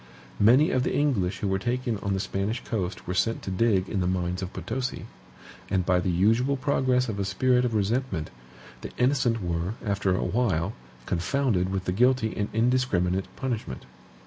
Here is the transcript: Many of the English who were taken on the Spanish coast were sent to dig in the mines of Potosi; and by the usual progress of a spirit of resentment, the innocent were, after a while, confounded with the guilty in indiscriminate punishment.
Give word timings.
Many 0.39 0.71
of 0.71 0.81
the 0.81 0.95
English 0.95 1.41
who 1.41 1.47
were 1.47 1.59
taken 1.59 1.99
on 1.99 2.15
the 2.15 2.19
Spanish 2.19 2.63
coast 2.63 3.05
were 3.05 3.13
sent 3.13 3.43
to 3.43 3.51
dig 3.51 3.87
in 3.87 3.99
the 3.99 4.07
mines 4.07 4.41
of 4.41 4.51
Potosi; 4.51 5.05
and 5.69 5.85
by 5.85 5.99
the 5.99 6.09
usual 6.09 6.57
progress 6.57 7.07
of 7.07 7.19
a 7.19 7.23
spirit 7.23 7.65
of 7.65 7.75
resentment, 7.75 8.31
the 8.81 8.89
innocent 8.97 9.43
were, 9.43 9.75
after 9.85 10.15
a 10.15 10.23
while, 10.23 10.73
confounded 11.05 11.69
with 11.69 11.85
the 11.85 11.91
guilty 11.91 12.29
in 12.29 12.49
indiscriminate 12.51 13.25
punishment. 13.35 13.85